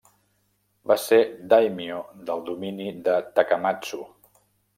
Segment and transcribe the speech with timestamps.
[0.91, 1.19] Va ser
[1.51, 1.99] dàimio
[2.31, 4.03] del domini de Takamatsu.